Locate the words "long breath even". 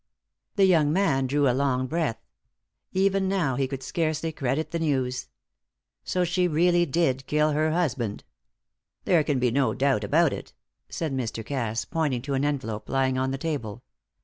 1.53-3.29